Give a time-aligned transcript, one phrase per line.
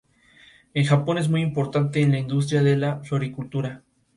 [0.73, 3.83] En Japón es muy importante en la industria de la floricultura.